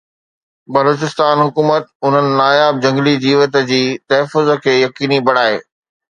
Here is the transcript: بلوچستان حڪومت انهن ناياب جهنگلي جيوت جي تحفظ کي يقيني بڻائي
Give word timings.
بلوچستان 0.75 1.41
حڪومت 1.43 1.85
انهن 2.09 2.31
ناياب 2.39 2.81
جهنگلي 2.87 3.15
جيوت 3.27 3.59
جي 3.69 3.79
تحفظ 4.15 4.53
کي 4.67 4.77
يقيني 4.81 5.23
بڻائي 5.31 5.63